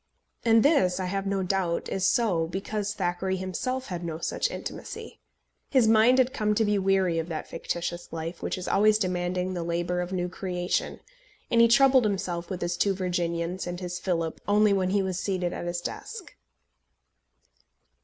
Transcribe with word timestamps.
And 0.43 0.63
this, 0.63 0.99
I 0.99 1.05
have 1.05 1.27
no 1.27 1.43
doubt, 1.43 1.87
is 1.87 2.07
so 2.07 2.47
because 2.47 2.95
Thackeray 2.95 3.35
himself 3.35 3.85
had 3.89 4.03
no 4.03 4.17
such 4.17 4.49
intimacy. 4.49 5.19
His 5.69 5.87
mind 5.87 6.17
had 6.17 6.33
come 6.33 6.55
to 6.55 6.65
be 6.65 6.79
weary 6.79 7.19
of 7.19 7.27
that 7.29 7.47
fictitious 7.47 8.11
life 8.11 8.41
which 8.41 8.57
is 8.57 8.67
always 8.67 8.97
demanding 8.97 9.53
the 9.53 9.61
labour 9.61 10.01
of 10.01 10.11
new 10.11 10.27
creation, 10.27 11.01
and 11.51 11.61
he 11.61 11.67
troubled 11.67 12.05
himself 12.05 12.49
with 12.49 12.61
his 12.61 12.77
two 12.77 12.95
Virginians 12.95 13.67
and 13.67 13.79
his 13.79 13.99
Philip 13.99 14.41
only 14.47 14.73
when 14.73 14.89
he 14.89 15.03
was 15.03 15.19
seated 15.19 15.53
at 15.53 15.67
his 15.67 15.81
desk. 15.81 16.33